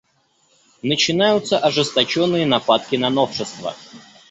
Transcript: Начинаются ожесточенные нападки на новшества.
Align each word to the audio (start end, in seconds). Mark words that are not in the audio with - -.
Начинаются 0.81 1.59
ожесточенные 1.59 2.47
нападки 2.47 2.95
на 2.95 3.11
новшества. 3.11 3.75